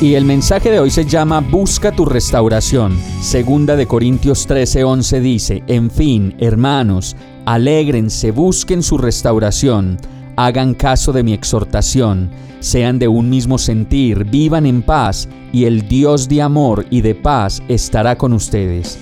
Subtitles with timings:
[0.00, 2.96] Y el mensaje de hoy se llama Busca tu restauración.
[3.20, 9.98] Segunda de Corintios 13:11 dice, En fin, hermanos, alégrense, busquen su restauración,
[10.36, 12.30] hagan caso de mi exhortación,
[12.60, 17.16] sean de un mismo sentir, vivan en paz, y el Dios de amor y de
[17.16, 19.00] paz estará con ustedes.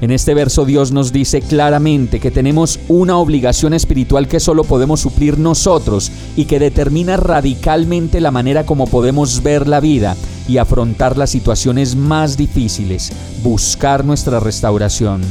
[0.00, 5.00] En este verso Dios nos dice claramente que tenemos una obligación espiritual que solo podemos
[5.00, 10.14] suplir nosotros y que determina radicalmente la manera como podemos ver la vida
[10.48, 15.22] y afrontar las situaciones más difíciles, buscar nuestra restauración.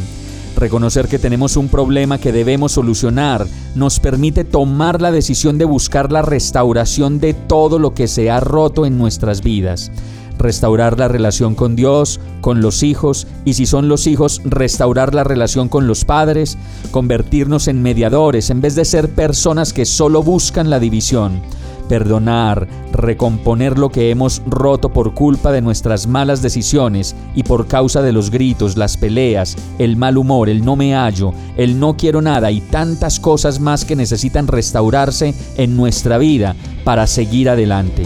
[0.56, 6.12] Reconocer que tenemos un problema que debemos solucionar nos permite tomar la decisión de buscar
[6.12, 9.92] la restauración de todo lo que se ha roto en nuestras vidas
[10.38, 15.24] restaurar la relación con Dios, con los hijos, y si son los hijos, restaurar la
[15.24, 16.58] relación con los padres,
[16.92, 21.42] convertirnos en mediadores en vez de ser personas que solo buscan la división,
[21.88, 28.02] perdonar, recomponer lo que hemos roto por culpa de nuestras malas decisiones y por causa
[28.02, 32.22] de los gritos, las peleas, el mal humor, el no me hallo, el no quiero
[32.22, 38.06] nada y tantas cosas más que necesitan restaurarse en nuestra vida para seguir adelante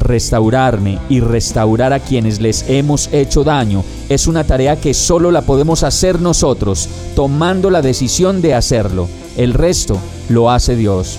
[0.00, 5.42] restaurarme y restaurar a quienes les hemos hecho daño es una tarea que solo la
[5.42, 9.08] podemos hacer nosotros, tomando la decisión de hacerlo.
[9.36, 11.18] El resto lo hace Dios.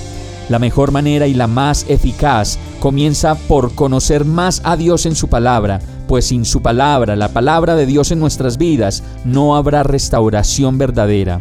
[0.50, 5.30] La mejor manera y la más eficaz comienza por conocer más a Dios en su
[5.30, 10.78] palabra, pues sin su palabra, la palabra de Dios en nuestras vidas, no habrá restauración
[10.78, 11.40] verdadera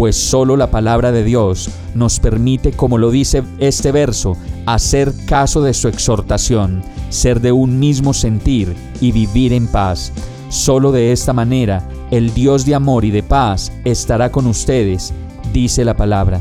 [0.00, 4.34] pues solo la palabra de Dios nos permite, como lo dice este verso,
[4.64, 10.10] hacer caso de su exhortación, ser de un mismo sentir y vivir en paz.
[10.48, 15.12] Solo de esta manera el Dios de amor y de paz estará con ustedes,
[15.52, 16.40] dice la palabra.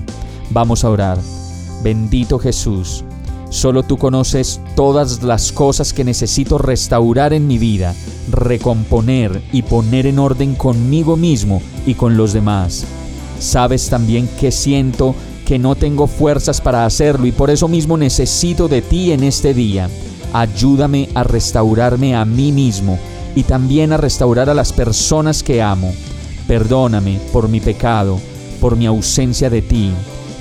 [0.52, 1.39] Vamos a orar.
[1.84, 3.06] Bendito Jesús,
[3.50, 7.96] solo tú conoces todas las cosas que necesito restaurar en mi vida,
[8.30, 12.86] recomponer y poner en orden conmigo mismo y con los demás.
[13.40, 18.68] Sabes también que siento que no tengo fuerzas para hacerlo y por eso mismo necesito
[18.68, 19.90] de ti en este día.
[20.34, 23.00] Ayúdame a restaurarme a mí mismo
[23.36, 25.94] y también a restaurar a las personas que amo.
[26.48, 28.20] Perdóname por mi pecado,
[28.60, 29.92] por mi ausencia de ti,